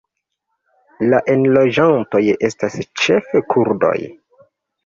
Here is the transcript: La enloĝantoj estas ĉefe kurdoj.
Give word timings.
La 1.11 1.19
enloĝantoj 1.33 2.23
estas 2.49 2.79
ĉefe 3.03 3.43
kurdoj. 3.55 3.97